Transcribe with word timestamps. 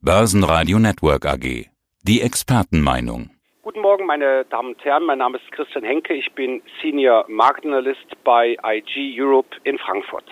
Börsenradio 0.00 0.78
Network 0.78 1.26
AG. 1.26 1.66
Die 2.04 2.20
Expertenmeinung. 2.20 3.30
Guten 3.62 3.80
Morgen, 3.80 4.06
meine 4.06 4.44
Damen 4.44 4.74
und 4.74 4.84
Herren. 4.84 5.04
Mein 5.04 5.18
Name 5.18 5.38
ist 5.38 5.50
Christian 5.50 5.82
Henke. 5.82 6.14
Ich 6.14 6.32
bin 6.36 6.62
Senior 6.80 7.24
Market 7.28 7.66
Analyst 7.66 8.06
bei 8.22 8.56
IG 8.62 9.20
Europe 9.20 9.56
in 9.64 9.76
Frankfurt. 9.76 10.22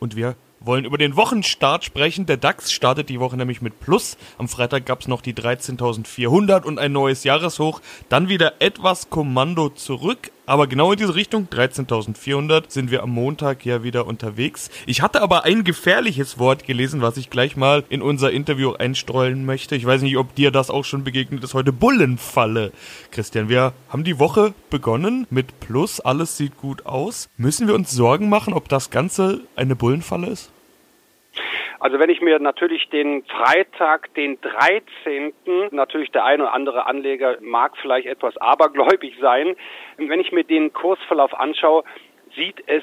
Und 0.00 0.16
wir 0.16 0.34
wollen 0.58 0.84
über 0.84 0.98
den 0.98 1.14
Wochenstart 1.16 1.84
sprechen. 1.84 2.26
Der 2.26 2.36
DAX 2.36 2.72
startet 2.72 3.08
die 3.08 3.20
Woche 3.20 3.36
nämlich 3.36 3.62
mit 3.62 3.78
Plus. 3.78 4.18
Am 4.38 4.48
Freitag 4.48 4.86
gab 4.86 5.02
es 5.02 5.06
noch 5.06 5.20
die 5.20 5.34
13.400 5.34 6.64
und 6.64 6.80
ein 6.80 6.90
neues 6.90 7.22
Jahreshoch. 7.22 7.82
Dann 8.08 8.28
wieder 8.28 8.54
etwas 8.58 9.08
Kommando 9.08 9.68
zurück. 9.68 10.32
Aber 10.46 10.68
genau 10.68 10.92
in 10.92 10.98
diese 10.98 11.16
Richtung, 11.16 11.48
13.400, 11.50 12.64
sind 12.68 12.92
wir 12.92 13.02
am 13.02 13.10
Montag 13.10 13.66
ja 13.66 13.82
wieder 13.82 14.06
unterwegs. 14.06 14.70
Ich 14.86 15.02
hatte 15.02 15.20
aber 15.20 15.44
ein 15.44 15.64
gefährliches 15.64 16.38
Wort 16.38 16.64
gelesen, 16.64 17.02
was 17.02 17.16
ich 17.16 17.30
gleich 17.30 17.56
mal 17.56 17.82
in 17.88 18.00
unser 18.00 18.30
Interview 18.30 18.72
einstreuen 18.72 19.44
möchte. 19.44 19.74
Ich 19.74 19.84
weiß 19.84 20.02
nicht, 20.02 20.16
ob 20.16 20.36
dir 20.36 20.52
das 20.52 20.70
auch 20.70 20.84
schon 20.84 21.02
begegnet 21.02 21.42
ist 21.42 21.54
heute. 21.54 21.72
Bullenfalle. 21.72 22.70
Christian, 23.10 23.48
wir 23.48 23.72
haben 23.88 24.04
die 24.04 24.20
Woche 24.20 24.54
begonnen 24.70 25.26
mit 25.30 25.58
Plus. 25.58 25.98
Alles 25.98 26.36
sieht 26.36 26.56
gut 26.56 26.86
aus. 26.86 27.28
Müssen 27.36 27.66
wir 27.66 27.74
uns 27.74 27.90
Sorgen 27.90 28.28
machen, 28.28 28.54
ob 28.54 28.68
das 28.68 28.90
Ganze 28.90 29.40
eine 29.56 29.74
Bullenfalle 29.74 30.28
ist? 30.28 30.52
Also 31.86 32.00
wenn 32.00 32.10
ich 32.10 32.20
mir 32.20 32.40
natürlich 32.40 32.88
den 32.88 33.22
Freitag, 33.26 34.12
den 34.14 34.40
13., 34.40 35.32
natürlich 35.70 36.10
der 36.10 36.24
eine 36.24 36.42
oder 36.42 36.52
andere 36.52 36.84
Anleger 36.84 37.36
mag 37.40 37.76
vielleicht 37.80 38.08
etwas 38.08 38.36
abergläubig 38.38 39.16
sein, 39.20 39.54
wenn 39.96 40.18
ich 40.18 40.32
mir 40.32 40.42
den 40.42 40.72
Kursverlauf 40.72 41.32
anschaue, 41.38 41.84
sieht 42.34 42.60
es 42.66 42.82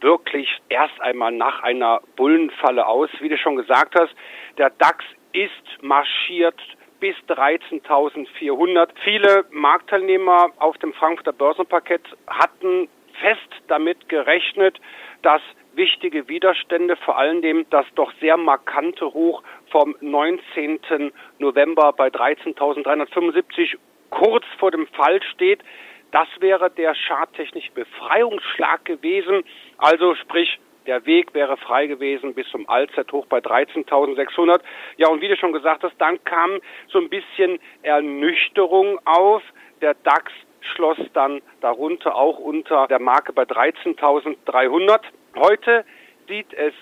wirklich 0.00 0.48
erst 0.68 1.00
einmal 1.00 1.32
nach 1.32 1.64
einer 1.64 2.00
Bullenfalle 2.14 2.86
aus. 2.86 3.10
Wie 3.18 3.28
du 3.28 3.36
schon 3.36 3.56
gesagt 3.56 3.98
hast, 3.98 4.14
der 4.56 4.70
DAX 4.70 5.04
ist 5.32 5.82
marschiert 5.82 6.60
bis 7.00 7.16
13.400. 7.26 8.90
Viele 9.02 9.46
Marktteilnehmer 9.50 10.50
auf 10.60 10.78
dem 10.78 10.92
Frankfurter 10.92 11.32
Börsenparkett 11.32 12.04
hatten 12.28 12.88
fest 13.20 13.50
damit 13.66 14.08
gerechnet, 14.08 14.78
dass 15.22 15.42
wichtige 15.78 16.28
Widerstände, 16.28 16.96
vor 16.96 17.16
allem 17.16 17.64
das 17.70 17.86
doch 17.94 18.12
sehr 18.20 18.36
markante 18.36 19.06
Hoch 19.06 19.42
vom 19.70 19.96
19. 20.02 21.12
November 21.38 21.94
bei 21.94 22.08
13.375 22.08 23.78
kurz 24.10 24.44
vor 24.58 24.70
dem 24.70 24.86
Fall 24.88 25.22
steht. 25.22 25.60
Das 26.10 26.28
wäre 26.40 26.70
der 26.70 26.94
charttechnische 26.94 27.72
Befreiungsschlag 27.72 28.84
gewesen. 28.84 29.44
Also 29.78 30.14
sprich, 30.14 30.58
der 30.86 31.04
Weg 31.04 31.34
wäre 31.34 31.56
frei 31.58 31.86
gewesen 31.86 32.34
bis 32.34 32.48
zum 32.48 32.68
Allzeithoch 32.68 33.26
bei 33.26 33.38
13.600. 33.38 34.60
Ja, 34.96 35.08
und 35.08 35.20
wie 35.20 35.28
du 35.28 35.36
schon 35.36 35.52
gesagt 35.52 35.82
hast, 35.82 35.94
dann 35.98 36.22
kam 36.24 36.60
so 36.88 36.98
ein 36.98 37.10
bisschen 37.10 37.60
Ernüchterung 37.82 38.98
auf. 39.04 39.42
Der 39.82 39.94
DAX 39.94 40.32
schloss 40.60 40.98
dann 41.12 41.42
darunter 41.60 42.16
auch 42.16 42.38
unter 42.38 42.86
der 42.88 43.00
Marke 43.00 43.32
bei 43.32 43.42
13.300. 43.42 45.00
Heute 45.36 45.84
sieht 46.28 46.52
es 46.54 46.72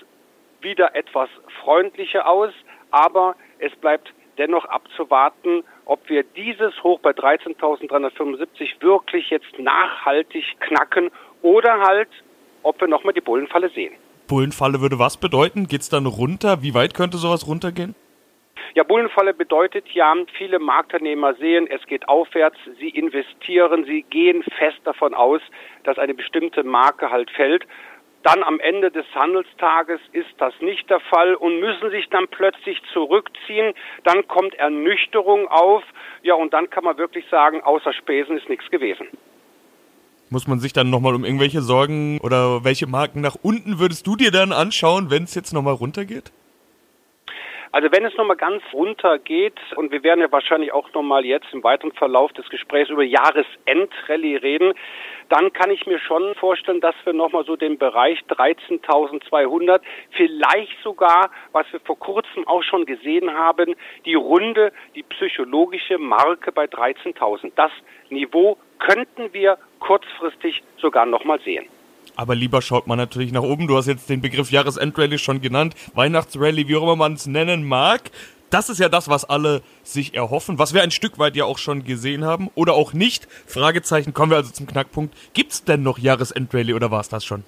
wieder 0.60 0.94
etwas 0.94 1.28
freundlicher 1.62 2.28
aus, 2.28 2.52
aber 2.90 3.36
es 3.58 3.74
bleibt 3.76 4.12
dennoch 4.38 4.64
abzuwarten, 4.66 5.64
ob 5.84 6.08
wir 6.08 6.22
dieses 6.22 6.82
Hoch 6.82 7.00
bei 7.00 7.10
13.375 7.10 8.80
wirklich 8.80 9.30
jetzt 9.30 9.58
nachhaltig 9.58 10.44
knacken 10.60 11.10
oder 11.42 11.80
halt, 11.80 12.08
ob 12.62 12.80
wir 12.80 12.88
nochmal 12.88 13.14
die 13.14 13.20
Bullenfalle 13.20 13.70
sehen. 13.70 13.94
Bullenfalle 14.26 14.80
würde 14.80 14.98
was 14.98 15.16
bedeuten? 15.16 15.68
Geht 15.68 15.82
es 15.82 15.88
dann 15.88 16.06
runter? 16.06 16.62
Wie 16.62 16.74
weit 16.74 16.94
könnte 16.94 17.16
sowas 17.16 17.46
runtergehen? 17.46 17.94
Ja, 18.74 18.82
Bullenfalle 18.82 19.32
bedeutet 19.32 19.88
ja, 19.94 20.14
viele 20.36 20.58
Marktteilnehmer 20.58 21.34
sehen, 21.34 21.66
es 21.66 21.86
geht 21.86 22.08
aufwärts, 22.08 22.58
sie 22.78 22.90
investieren, 22.90 23.84
sie 23.86 24.02
gehen 24.02 24.42
fest 24.58 24.80
davon 24.84 25.14
aus, 25.14 25.40
dass 25.84 25.98
eine 25.98 26.12
bestimmte 26.12 26.62
Marke 26.62 27.10
halt 27.10 27.30
fällt. 27.30 27.64
Dann 28.26 28.42
am 28.42 28.58
Ende 28.58 28.90
des 28.90 29.06
Handelstages 29.14 30.00
ist 30.10 30.34
das 30.38 30.52
nicht 30.60 30.90
der 30.90 30.98
Fall 30.98 31.36
und 31.36 31.60
müssen 31.60 31.92
sich 31.92 32.08
dann 32.10 32.26
plötzlich 32.26 32.82
zurückziehen. 32.92 33.72
Dann 34.02 34.26
kommt 34.26 34.52
Ernüchterung 34.54 35.46
auf. 35.46 35.84
Ja, 36.24 36.34
und 36.34 36.52
dann 36.52 36.68
kann 36.68 36.82
man 36.82 36.98
wirklich 36.98 37.24
sagen, 37.30 37.62
außer 37.62 37.92
Spesen 37.92 38.36
ist 38.36 38.48
nichts 38.48 38.68
gewesen. 38.68 39.06
Muss 40.28 40.48
man 40.48 40.58
sich 40.58 40.72
dann 40.72 40.90
nochmal 40.90 41.14
um 41.14 41.24
irgendwelche 41.24 41.60
Sorgen 41.60 42.18
oder 42.20 42.64
welche 42.64 42.88
Marken 42.88 43.20
nach 43.20 43.36
unten 43.40 43.78
würdest 43.78 44.08
du 44.08 44.16
dir 44.16 44.32
dann 44.32 44.50
anschauen, 44.50 45.08
wenn 45.08 45.22
es 45.22 45.36
jetzt 45.36 45.52
nochmal 45.52 45.74
runtergeht? 45.74 46.32
Also 47.76 47.92
wenn 47.92 48.06
es 48.06 48.16
nochmal 48.16 48.38
ganz 48.38 48.62
runter 48.72 49.18
geht, 49.18 49.60
und 49.74 49.92
wir 49.92 50.02
werden 50.02 50.22
ja 50.22 50.32
wahrscheinlich 50.32 50.72
auch 50.72 50.90
nochmal 50.94 51.26
jetzt 51.26 51.52
im 51.52 51.62
weiteren 51.62 51.92
Verlauf 51.92 52.32
des 52.32 52.48
Gesprächs 52.48 52.88
über 52.88 53.02
Jahresendrallye 53.02 54.38
reden, 54.42 54.72
dann 55.28 55.52
kann 55.52 55.70
ich 55.70 55.86
mir 55.86 55.98
schon 55.98 56.34
vorstellen, 56.36 56.80
dass 56.80 56.94
wir 57.04 57.12
nochmal 57.12 57.44
so 57.44 57.54
den 57.54 57.76
Bereich 57.76 58.18
13.200, 58.30 59.82
vielleicht 60.12 60.72
sogar, 60.82 61.30
was 61.52 61.70
wir 61.70 61.80
vor 61.80 61.98
kurzem 61.98 62.48
auch 62.48 62.62
schon 62.62 62.86
gesehen 62.86 63.34
haben, 63.34 63.74
die 64.06 64.14
Runde, 64.14 64.72
die 64.94 65.02
psychologische 65.02 65.98
Marke 65.98 66.52
bei 66.52 66.64
13.000. 66.64 67.52
Das 67.56 67.72
Niveau 68.08 68.56
könnten 68.78 69.34
wir 69.34 69.58
kurzfristig 69.80 70.62
sogar 70.78 71.04
nochmal 71.04 71.40
sehen. 71.40 71.68
Aber 72.16 72.34
lieber 72.34 72.62
schaut 72.62 72.86
man 72.86 72.98
natürlich 72.98 73.30
nach 73.30 73.42
oben. 73.42 73.66
Du 73.68 73.76
hast 73.76 73.86
jetzt 73.86 74.08
den 74.08 74.22
Begriff 74.22 74.50
Jahresendrallye 74.50 75.18
schon 75.18 75.40
genannt. 75.40 75.74
Weihnachtsrallye, 75.94 76.66
wie 76.66 76.76
auch 76.76 76.82
immer 76.82 76.96
man 76.96 77.12
es 77.12 77.26
nennen 77.26 77.68
mag. 77.68 78.10
Das 78.50 78.70
ist 78.70 78.78
ja 78.78 78.88
das, 78.88 79.08
was 79.08 79.24
alle 79.24 79.62
sich 79.82 80.14
erhoffen, 80.14 80.58
was 80.58 80.72
wir 80.72 80.82
ein 80.82 80.90
Stück 80.90 81.18
weit 81.18 81.36
ja 81.36 81.44
auch 81.44 81.58
schon 81.58 81.84
gesehen 81.84 82.24
haben. 82.24 82.48
Oder 82.54 82.74
auch 82.74 82.92
nicht. 82.92 83.26
Fragezeichen, 83.46 84.14
kommen 84.14 84.30
wir 84.30 84.36
also 84.36 84.52
zum 84.52 84.66
Knackpunkt. 84.66 85.14
Gibt 85.34 85.52
es 85.52 85.64
denn 85.64 85.82
noch 85.82 85.98
Jahresendrallye 85.98 86.74
oder 86.74 86.90
war 86.90 87.00
es 87.00 87.08
das 87.08 87.24
schon? 87.24 87.44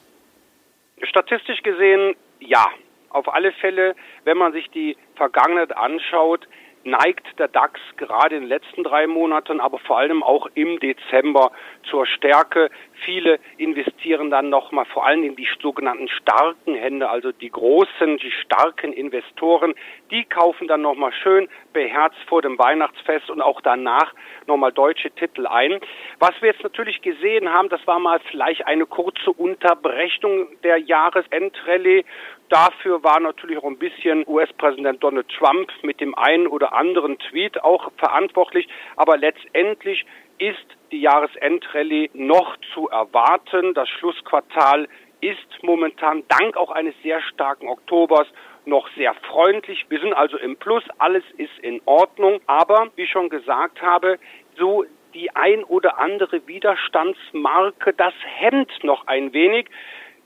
Statistisch 1.02 1.62
gesehen, 1.62 2.14
ja. 2.40 2.66
Auf 3.10 3.32
alle 3.32 3.52
Fälle, 3.52 3.96
wenn 4.24 4.36
man 4.36 4.52
sich 4.52 4.68
die 4.70 4.96
Vergangenheit 5.16 5.74
anschaut, 5.74 6.46
neigt 6.88 7.38
der 7.38 7.48
DAX 7.48 7.80
gerade 7.96 8.36
in 8.36 8.42
den 8.42 8.48
letzten 8.48 8.82
drei 8.82 9.06
Monaten, 9.06 9.60
aber 9.60 9.78
vor 9.78 9.98
allem 9.98 10.22
auch 10.22 10.48
im 10.54 10.80
Dezember 10.80 11.52
zur 11.88 12.06
Stärke. 12.06 12.70
Viele 13.04 13.38
investieren 13.56 14.30
dann 14.30 14.48
nochmal 14.48 14.84
vor 14.86 15.06
allem 15.06 15.24
in 15.24 15.36
die 15.36 15.48
sogenannten 15.60 16.08
starken 16.08 16.74
Hände, 16.74 17.08
also 17.08 17.32
die 17.32 17.50
großen, 17.50 18.18
die 18.18 18.30
starken 18.30 18.92
Investoren. 18.92 19.74
Die 20.10 20.24
kaufen 20.24 20.68
dann 20.68 20.82
nochmal 20.82 21.12
schön 21.12 21.48
beherzt 21.72 22.18
vor 22.26 22.42
dem 22.42 22.58
Weihnachtsfest 22.58 23.30
und 23.30 23.40
auch 23.40 23.60
danach 23.60 24.12
nochmal 24.46 24.72
deutsche 24.72 25.10
Titel 25.10 25.46
ein. 25.46 25.80
Was 26.18 26.32
wir 26.40 26.50
jetzt 26.50 26.62
natürlich 26.62 27.02
gesehen 27.02 27.52
haben, 27.52 27.68
das 27.68 27.86
war 27.86 27.98
mal 27.98 28.20
vielleicht 28.30 28.66
eine 28.66 28.86
kurze 28.86 29.32
Unterbrechung 29.32 30.48
der 30.62 30.78
Jahresendrallye. 30.78 32.04
Dafür 32.48 33.04
war 33.04 33.20
natürlich 33.20 33.58
auch 33.58 33.64
ein 33.64 33.78
bisschen 33.78 34.24
US-Präsident 34.26 35.02
Donald 35.02 35.28
Trump 35.28 35.70
mit 35.82 36.00
dem 36.00 36.14
einen 36.14 36.46
oder 36.46 36.72
anderen 36.72 37.18
Tweet 37.18 37.62
auch 37.62 37.92
verantwortlich. 37.98 38.68
Aber 38.96 39.18
letztendlich 39.18 40.06
ist 40.38 40.66
die 40.90 41.00
Jahresendrallye 41.00 42.10
noch 42.14 42.56
zu 42.72 42.88
erwarten. 42.88 43.74
Das 43.74 43.88
Schlussquartal 43.88 44.88
ist 45.20 45.62
momentan 45.62 46.22
dank 46.28 46.56
auch 46.56 46.70
eines 46.70 46.94
sehr 47.02 47.20
starken 47.22 47.68
Oktobers 47.68 48.28
noch 48.64 48.88
sehr 48.96 49.14
freundlich. 49.14 49.86
Wir 49.88 50.00
sind 50.00 50.14
also 50.14 50.38
im 50.38 50.56
Plus, 50.56 50.84
alles 50.98 51.24
ist 51.36 51.58
in 51.60 51.80
Ordnung. 51.84 52.40
Aber 52.46 52.88
wie 52.96 53.02
ich 53.02 53.10
schon 53.10 53.28
gesagt 53.28 53.82
habe, 53.82 54.18
so 54.56 54.84
die 55.14 55.34
ein 55.34 55.64
oder 55.64 55.98
andere 55.98 56.46
Widerstandsmarke, 56.46 57.92
das 57.94 58.14
hemmt 58.24 58.72
noch 58.84 59.06
ein 59.06 59.32
wenig. 59.32 59.66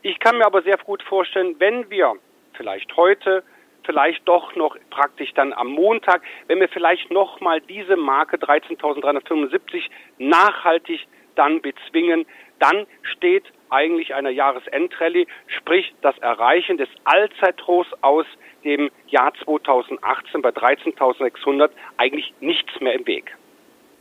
Ich 0.04 0.18
kann 0.18 0.38
mir 0.38 0.46
aber 0.46 0.62
sehr 0.62 0.78
gut 0.78 1.00
vorstellen, 1.04 1.54
wenn 1.60 1.88
wir 1.88 2.14
vielleicht 2.54 2.96
heute, 2.96 3.44
vielleicht 3.84 4.26
doch 4.26 4.56
noch 4.56 4.76
praktisch 4.90 5.32
dann 5.34 5.52
am 5.52 5.68
Montag, 5.68 6.22
wenn 6.48 6.58
wir 6.58 6.68
vielleicht 6.68 7.10
nochmal 7.12 7.60
diese 7.60 7.96
Marke 7.96 8.36
13.375 8.36 9.84
nachhaltig 10.18 11.06
dann 11.36 11.62
bezwingen, 11.62 12.26
dann 12.58 12.86
steht 13.02 13.44
eigentlich 13.70 14.12
einer 14.12 14.30
Jahresendrallye, 14.30 15.26
sprich 15.46 15.94
das 16.02 16.18
Erreichen 16.18 16.78
des 16.78 16.88
Allzeithochs 17.04 17.88
aus 18.00 18.26
dem 18.64 18.90
Jahr 19.06 19.32
2018 19.44 20.42
bei 20.42 20.50
13.600 20.50 21.70
eigentlich 21.96 22.34
nichts 22.40 22.80
mehr 22.80 22.94
im 22.94 23.06
Weg. 23.06 23.36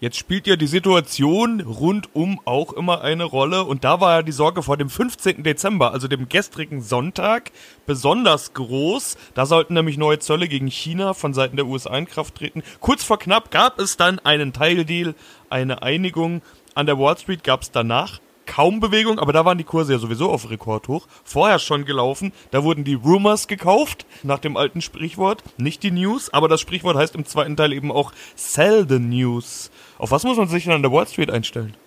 Jetzt 0.01 0.17
spielt 0.17 0.47
ja 0.47 0.55
die 0.55 0.65
Situation 0.65 1.61
rundum 1.61 2.41
auch 2.43 2.73
immer 2.73 3.01
eine 3.01 3.23
Rolle 3.23 3.63
und 3.65 3.83
da 3.83 4.01
war 4.01 4.15
ja 4.15 4.23
die 4.23 4.31
Sorge 4.31 4.63
vor 4.63 4.75
dem 4.75 4.89
15. 4.89 5.43
Dezember, 5.43 5.91
also 5.91 6.07
dem 6.07 6.27
gestrigen 6.27 6.81
Sonntag, 6.81 7.51
besonders 7.85 8.55
groß. 8.55 9.15
Da 9.35 9.45
sollten 9.45 9.75
nämlich 9.75 9.99
neue 9.99 10.17
Zölle 10.17 10.47
gegen 10.47 10.65
China 10.65 11.13
von 11.13 11.35
Seiten 11.35 11.55
der 11.55 11.67
USA 11.67 11.95
in 11.95 12.07
Kraft 12.07 12.33
treten. 12.33 12.63
Kurz 12.79 13.03
vor 13.03 13.19
knapp 13.19 13.51
gab 13.51 13.77
es 13.77 13.95
dann 13.95 14.17
einen 14.17 14.53
Teildeal, 14.53 15.13
eine 15.51 15.83
Einigung. 15.83 16.41
An 16.73 16.87
der 16.87 16.97
Wall 16.97 17.15
Street 17.19 17.43
gab 17.43 17.61
es 17.61 17.69
danach 17.69 18.19
kaum 18.51 18.79
Bewegung, 18.79 19.17
aber 19.19 19.31
da 19.31 19.45
waren 19.45 19.57
die 19.57 19.63
Kurse 19.63 19.93
ja 19.93 19.99
sowieso 19.99 20.29
auf 20.29 20.49
Rekordhoch. 20.49 21.07
Vorher 21.23 21.57
schon 21.57 21.85
gelaufen, 21.85 22.33
da 22.51 22.63
wurden 22.63 22.83
die 22.83 22.95
Rumors 22.95 23.47
gekauft, 23.47 24.05
nach 24.23 24.39
dem 24.39 24.57
alten 24.57 24.81
Sprichwort, 24.81 25.43
nicht 25.57 25.83
die 25.83 25.91
News, 25.91 26.33
aber 26.33 26.49
das 26.49 26.59
Sprichwort 26.59 26.97
heißt 26.97 27.15
im 27.15 27.25
zweiten 27.25 27.55
Teil 27.55 27.71
eben 27.71 27.91
auch 27.93 28.11
Sell 28.35 28.85
the 28.89 28.99
News. 28.99 29.70
Auf 30.01 30.09
was 30.09 30.23
muss 30.23 30.35
man 30.35 30.47
sich 30.47 30.63
denn 30.63 30.73
an 30.73 30.81
der 30.81 30.91
Wall 30.91 31.05
Street 31.05 31.29
einstellen? 31.29 31.77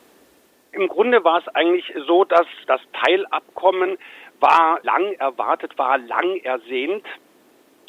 Im 0.70 0.86
Grunde 0.86 1.24
war 1.24 1.40
es 1.40 1.48
eigentlich 1.48 1.92
so, 2.06 2.24
dass 2.24 2.46
das 2.68 2.80
Teilabkommen 2.92 3.98
war 4.38 4.78
lang 4.84 5.14
erwartet, 5.14 5.76
war 5.78 5.98
lang 5.98 6.36
ersehnt. 6.44 7.04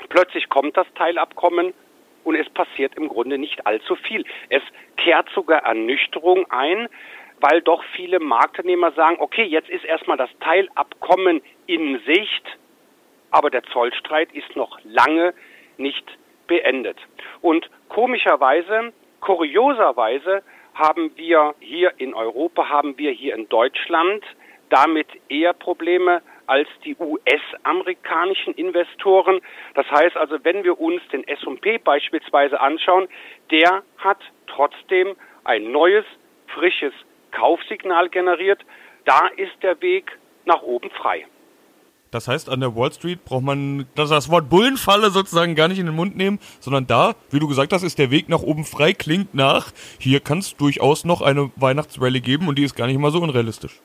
Plötzlich 0.10 0.50
kommt 0.50 0.76
das 0.78 0.88
Teilabkommen 0.96 1.76
und 2.24 2.34
es 2.34 2.50
passiert 2.50 2.96
im 2.96 3.08
Grunde 3.08 3.38
nicht 3.38 3.68
allzu 3.68 3.96
viel. 3.96 4.26
Es 4.50 4.64
kehrt 4.98 5.30
sogar 5.36 5.60
Ernüchterung 5.60 6.50
ein, 6.50 6.90
weil 7.40 7.62
doch 7.62 7.84
viele 7.96 8.20
Marktteilnehmer 8.20 8.94
sagen, 8.94 9.18
okay, 9.20 9.44
jetzt 9.44 9.70
ist 9.70 9.86
erstmal 9.86 10.18
das 10.18 10.32
Teilabkommen 10.40 11.44
in 11.68 12.02
Sicht, 12.08 12.58
aber 13.30 13.52
der 13.52 13.62
Zollstreit 13.66 14.34
ist 14.34 14.56
noch 14.56 14.80
lange 14.86 15.36
nicht 15.78 16.06
beendet. 16.48 16.98
Und 17.42 17.70
komischerweise, 17.90 18.92
kurioserweise 19.26 20.44
haben 20.76 21.12
wir 21.18 21.56
hier 21.60 21.94
in 21.98 22.14
Europa, 22.14 22.70
haben 22.70 22.98
wir 22.98 23.12
hier 23.12 23.36
in 23.36 23.50
Deutschland 23.50 24.24
damit 24.70 25.08
eher 25.30 25.54
Probleme 25.54 26.22
als 26.48 26.68
die 26.84 26.96
US-amerikanischen 27.00 28.54
Investoren. 28.54 29.42
Das 29.74 29.90
heißt 29.90 30.16
also, 30.16 30.38
wenn 30.44 30.64
wir 30.64 30.80
uns 30.80 31.02
den 31.12 31.28
S&P 31.28 31.80
beispielsweise 31.80 32.60
anschauen, 32.60 33.08
der 33.50 33.84
hat 33.98 34.20
trotzdem 34.48 35.16
ein 35.44 35.72
neues, 35.72 36.06
frisches 36.48 36.94
Kaufsignal 37.32 38.10
generiert. 38.10 38.62
Da 39.06 39.28
ist 39.38 39.56
der 39.64 39.82
Weg 39.82 40.12
nach 40.46 40.62
oben 40.62 40.92
frei. 40.92 41.26
Das 42.16 42.30
heißt, 42.30 42.48
an 42.48 42.62
der 42.62 42.74
Wall 42.78 42.94
Street 42.94 43.26
braucht 43.26 43.44
man 43.44 43.88
das, 43.94 44.30
Wort 44.30 44.50
Bullenfalle 44.50 45.12
sozusagen 45.12 45.54
gar 45.54 45.68
nicht 45.68 45.80
in 45.80 45.86
den 45.86 45.96
Mund 45.96 46.16
nehmen, 46.16 46.40
sondern 46.62 46.88
da, 46.88 47.16
wie 47.30 47.40
du 47.40 47.48
gesagt 47.50 47.74
hast, 47.74 47.84
ist 47.84 48.00
der 48.00 48.10
Weg 48.10 48.30
nach 48.30 48.40
oben 48.40 48.64
frei, 48.64 48.94
klingt 48.94 49.36
nach, 49.36 49.74
hier 50.00 50.22
kann 50.22 50.38
es 50.38 50.56
durchaus 50.56 51.04
noch 51.04 51.22
eine 51.22 51.52
Weihnachtsrallye 51.58 52.22
geben 52.22 52.48
und 52.48 52.58
die 52.58 52.64
ist 52.64 52.74
gar 52.74 52.88
nicht 52.88 52.98
mal 52.98 53.12
so 53.12 53.22
unrealistisch. 53.22 53.82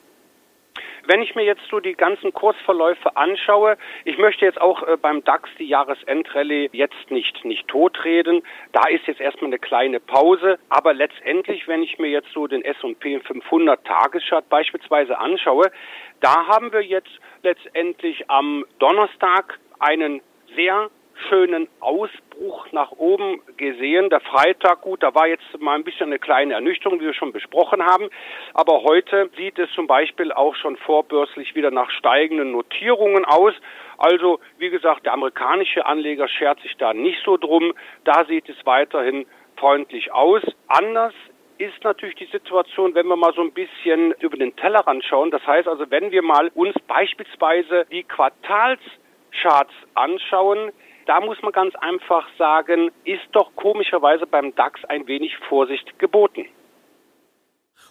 Wenn 1.11 1.23
ich 1.23 1.35
mir 1.35 1.43
jetzt 1.43 1.67
so 1.69 1.81
die 1.81 1.95
ganzen 1.95 2.33
Kursverläufe 2.33 3.17
anschaue, 3.17 3.77
ich 4.05 4.17
möchte 4.17 4.45
jetzt 4.45 4.61
auch 4.61 4.87
äh, 4.87 4.97
beim 4.97 5.25
DAX 5.25 5.51
die 5.59 5.67
Jahresendrallye 5.67 6.69
jetzt 6.71 7.11
nicht, 7.11 7.45
nicht 7.45 7.67
totreden. 7.67 8.45
Da 8.71 8.87
ist 8.89 9.09
jetzt 9.09 9.21
erstmal 9.21 9.49
eine 9.49 9.59
kleine 9.59 9.99
Pause. 9.99 10.61
Aber 10.69 10.95
letztendlich, 10.95 11.67
wenn 11.67 11.83
ich 11.83 11.99
mir 11.99 12.11
jetzt 12.11 12.31
so 12.33 12.47
den 12.47 12.65
S&P 12.65 13.19
500 13.19 13.85
Tageschart 13.85 14.49
beispielsweise 14.49 15.19
anschaue, 15.19 15.73
da 16.21 16.47
haben 16.47 16.73
wir 16.73 16.83
jetzt 16.83 17.11
letztendlich 17.43 18.31
am 18.31 18.65
Donnerstag 18.79 19.59
einen 19.81 20.23
sehr 20.55 20.91
schönen 21.29 21.69
Ausbruch 21.81 22.67
nach 22.73 22.93
oben 22.93 23.41
gesehen. 23.57 24.11
Der 24.11 24.21
Freitag, 24.21 24.81
gut, 24.83 25.03
da 25.03 25.15
war 25.15 25.27
jetzt 25.27 25.45
mal 25.61 25.75
ein 25.75 25.85
bisschen 25.85 26.07
eine 26.07 26.19
kleine 26.19 26.55
Ernüchterung, 26.55 27.01
wie 27.01 27.05
wir 27.05 27.15
schon 27.15 27.33
besprochen 27.33 27.85
haben. 27.85 28.09
Aber 28.55 28.83
heute 28.83 29.31
sieht 29.37 29.59
es 29.59 29.71
zum 29.73 29.87
Beispiel 29.87 30.33
auch 30.33 30.55
schon 30.57 30.77
vorbörslich 30.77 31.55
wieder 31.55 31.71
nach 31.71 31.91
steigenden 31.91 32.53
Notierungen 32.53 33.25
aus. 33.25 33.55
Also, 33.99 34.41
wie 34.59 34.71
gesagt, 34.71 35.07
der 35.07 35.13
amerikanische 35.13 35.87
Anleger 35.87 36.29
schert 36.29 36.61
sich 36.61 36.77
da 36.77 36.95
nicht 36.95 37.21
so 37.25 37.37
drum. 37.37 37.75
Da 38.05 38.25
sieht 38.25 38.49
es 38.49 38.57
weiterhin 38.65 39.27
freundlich 39.57 40.13
aus. 40.13 40.43
Anders 40.69 41.15
ist 41.61 41.85
natürlich 41.85 42.15
die 42.17 42.29
Situation, 42.33 42.95
wenn 42.95 43.07
wir 43.07 43.17
mal 43.17 43.35
so 43.35 43.43
ein 43.43 43.53
bisschen 43.53 44.13
über 44.21 44.39
den 44.39 44.57
Tellerrand 44.57 45.05
schauen. 45.05 45.31
Das 45.31 45.47
heißt 45.47 45.69
also, 45.69 45.91
wenn 45.91 46.11
wir 46.11 46.23
mal 46.23 46.51
uns 46.55 46.75
beispielsweise 46.89 47.87
die 47.93 48.05
Quartalscharts 48.05 49.75
anschauen, 49.95 50.73
da 51.11 51.21
muss 51.21 51.43
man 51.43 51.51
ganz 51.51 51.75
einfach 51.75 52.25
sagen, 52.39 52.93
ist 53.03 53.27
doch 53.33 53.51
komischerweise 53.57 54.29
beim 54.29 54.55
DAX 54.55 54.85
ein 54.85 55.09
wenig 55.09 55.37
Vorsicht 55.49 55.99
geboten. 55.99 56.47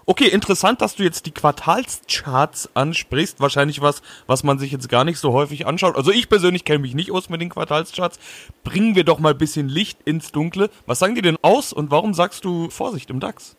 Okay, 0.05 0.29
interessant, 0.29 0.79
dass 0.79 0.95
du 0.95 1.03
jetzt 1.03 1.25
die 1.25 1.33
Quartalscharts 1.33 2.77
ansprichst. 2.77 3.41
Wahrscheinlich 3.41 3.81
was, 3.81 4.01
was 4.25 4.45
man 4.45 4.57
sich 4.57 4.71
jetzt 4.71 4.87
gar 4.87 5.03
nicht 5.03 5.17
so 5.17 5.33
häufig 5.33 5.67
anschaut. 5.67 5.97
Also 5.97 6.11
ich 6.11 6.29
persönlich 6.29 6.63
kenne 6.63 6.79
mich 6.79 6.95
nicht 6.95 7.11
aus 7.11 7.29
mit 7.29 7.41
den 7.41 7.49
Quartalscharts. 7.49 8.53
Bringen 8.63 8.95
wir 8.95 9.03
doch 9.03 9.19
mal 9.19 9.33
ein 9.33 9.37
bisschen 9.37 9.67
Licht 9.67 10.01
ins 10.07 10.31
Dunkle. 10.31 10.69
Was 10.85 10.99
sagen 10.99 11.15
die 11.15 11.21
denn 11.21 11.35
aus 11.41 11.73
und 11.73 11.91
warum 11.91 12.13
sagst 12.13 12.45
du 12.45 12.69
Vorsicht 12.69 13.09
im 13.09 13.19
DAX? 13.19 13.57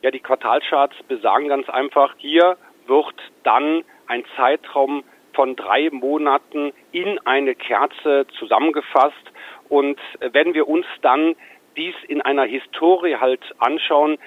Ja, 0.00 0.10
die 0.10 0.20
Quartalscharts 0.20 0.96
besagen 1.06 1.48
ganz 1.48 1.68
einfach, 1.68 2.14
hier 2.16 2.56
wird 2.86 3.14
dann 3.44 3.84
ein 4.06 4.24
Zeitraum 4.36 5.04
von 5.34 5.56
drei 5.56 5.88
Monaten 5.90 6.72
in 6.92 7.18
eine 7.26 7.54
Kerze 7.54 8.26
zusammengefasst. 8.38 9.32
Und 9.68 9.98
wenn 10.20 10.54
wir 10.54 10.68
uns 10.68 10.86
dann 11.00 11.34
dies 11.76 11.94
in 12.08 12.20
einer 12.20 12.44
Historie 12.44 13.16
halt 13.16 13.40
anschauen, 13.58 14.18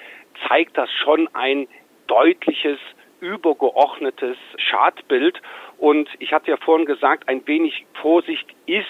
zeigt 0.47 0.77
das 0.77 0.89
schon 0.91 1.29
ein 1.33 1.67
deutliches, 2.07 2.79
übergeordnetes 3.19 4.37
Schadbild. 4.57 5.41
Und 5.77 6.09
ich 6.19 6.33
hatte 6.33 6.51
ja 6.51 6.57
vorhin 6.57 6.85
gesagt, 6.85 7.27
ein 7.27 7.45
wenig 7.47 7.85
Vorsicht 8.01 8.47
ist 8.65 8.85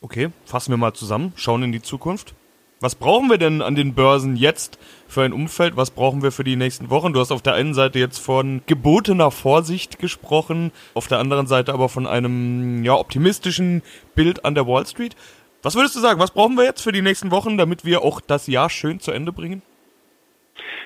Okay, 0.00 0.30
fassen 0.44 0.72
wir 0.72 0.78
mal 0.78 0.94
zusammen, 0.94 1.32
schauen 1.36 1.62
in 1.62 1.72
die 1.72 1.82
Zukunft. 1.82 2.34
Was 2.82 2.96
brauchen 2.96 3.30
wir 3.30 3.38
denn 3.38 3.62
an 3.62 3.76
den 3.76 3.94
Börsen 3.94 4.34
jetzt 4.34 4.76
für 5.06 5.22
ein 5.22 5.32
Umfeld? 5.32 5.76
Was 5.76 5.92
brauchen 5.92 6.24
wir 6.24 6.32
für 6.32 6.42
die 6.42 6.56
nächsten 6.56 6.90
Wochen? 6.90 7.12
Du 7.12 7.20
hast 7.20 7.30
auf 7.30 7.40
der 7.40 7.54
einen 7.54 7.74
Seite 7.74 8.00
jetzt 8.00 8.18
von 8.18 8.62
gebotener 8.66 9.30
Vorsicht 9.30 10.00
gesprochen, 10.00 10.72
auf 10.94 11.06
der 11.06 11.20
anderen 11.20 11.46
Seite 11.46 11.72
aber 11.74 11.88
von 11.88 12.08
einem 12.08 12.82
ja, 12.82 12.94
optimistischen 12.94 13.82
Bild 14.16 14.44
an 14.44 14.56
der 14.56 14.66
Wall 14.66 14.84
Street. 14.84 15.14
Was 15.62 15.76
würdest 15.76 15.94
du 15.94 16.00
sagen? 16.00 16.18
Was 16.18 16.32
brauchen 16.32 16.56
wir 16.56 16.64
jetzt 16.64 16.82
für 16.82 16.90
die 16.90 17.02
nächsten 17.02 17.30
Wochen, 17.30 17.56
damit 17.56 17.84
wir 17.84 18.02
auch 18.02 18.20
das 18.20 18.48
Jahr 18.48 18.68
schön 18.68 18.98
zu 18.98 19.12
Ende 19.12 19.30
bringen? 19.30 19.62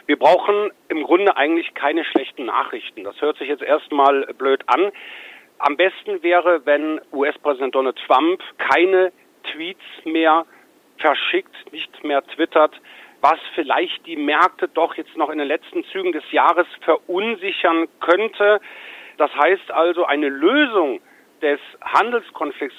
Wir 0.07 0.19
brauchen 0.19 0.71
im 0.89 1.03
Grunde 1.03 1.37
eigentlich 1.37 1.75
keine 1.75 2.05
schlechten 2.05 2.47
Nachrichten. 2.47 3.05
Das 3.05 3.21
hört 3.21 3.39
sich 3.39 3.49
jetzt 3.49 3.63
erstmal 3.63 4.27
blöd 4.39 4.63
an. 4.67 4.93
Am 5.59 5.77
besten 5.77 6.23
wäre, 6.23 6.65
wenn 6.65 7.01
US-Präsident 7.13 7.75
Donald 7.75 7.99
Trump 8.07 8.41
keine 8.59 9.13
Tweets 9.53 9.83
mehr 10.05 10.47
verschickt, 10.99 11.73
nicht 11.73 12.05
mehr 12.05 12.25
twittert, 12.27 12.81
was 13.21 13.39
vielleicht 13.55 14.07
die 14.07 14.17
Märkte 14.17 14.69
doch 14.69 14.95
jetzt 14.95 15.17
noch 15.17 15.31
in 15.31 15.39
den 15.39 15.49
letzten 15.49 15.85
Zügen 15.87 16.13
des 16.13 16.25
Jahres 16.31 16.67
verunsichern 16.83 17.89
könnte. 18.01 18.61
Das 19.17 19.35
heißt 19.35 19.71
also, 19.73 20.05
eine 20.05 20.29
Lösung 20.29 21.01
des 21.43 21.59
Handelskonflikts 21.81 22.77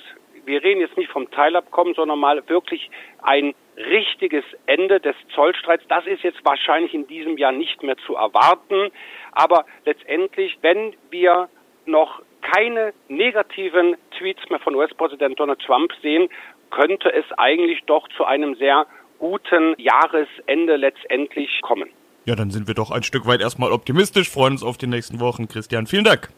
wir 0.47 0.63
reden 0.63 0.79
jetzt 0.79 0.97
nicht 0.97 1.11
vom 1.11 1.29
Teilabkommen, 1.29 1.93
sondern 1.93 2.19
mal 2.19 2.41
wirklich 2.47 2.89
ein 3.21 3.53
richtiges 3.77 4.43
Ende 4.65 4.99
des 4.99 5.15
Zollstreits. 5.33 5.83
Das 5.87 6.05
ist 6.05 6.23
jetzt 6.23 6.43
wahrscheinlich 6.43 6.93
in 6.93 7.07
diesem 7.07 7.37
Jahr 7.37 7.51
nicht 7.51 7.83
mehr 7.83 7.97
zu 8.05 8.15
erwarten. 8.15 8.91
Aber 9.31 9.65
letztendlich, 9.85 10.57
wenn 10.61 10.95
wir 11.09 11.47
noch 11.85 12.21
keine 12.41 12.93
negativen 13.07 13.95
Tweets 14.17 14.49
mehr 14.49 14.59
von 14.59 14.75
US-Präsident 14.75 15.39
Donald 15.39 15.59
Trump 15.61 15.91
sehen, 16.01 16.29
könnte 16.71 17.11
es 17.13 17.25
eigentlich 17.37 17.83
doch 17.85 18.07
zu 18.17 18.25
einem 18.25 18.55
sehr 18.55 18.85
guten 19.19 19.75
Jahresende 19.77 20.75
letztendlich 20.75 21.61
kommen. 21.61 21.89
Ja, 22.25 22.35
dann 22.35 22.51
sind 22.51 22.67
wir 22.67 22.75
doch 22.75 22.91
ein 22.91 23.03
Stück 23.03 23.25
weit 23.25 23.41
erstmal 23.41 23.71
optimistisch, 23.71 24.29
freuen 24.29 24.53
uns 24.53 24.63
auf 24.63 24.77
die 24.77 24.87
nächsten 24.87 25.19
Wochen. 25.19 25.47
Christian, 25.47 25.87
vielen 25.87 26.03
Dank. 26.03 26.29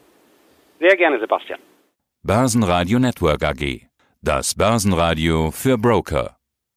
Sehr 0.80 0.96
gerne, 0.96 1.20
Sebastian. 1.20 1.60
Börsenradio 2.24 3.00
Network 3.00 3.44
AG. 3.44 3.88
Das 4.22 4.56
Börsenradio 4.56 5.52
für 5.52 5.78
Broker. 5.78 6.39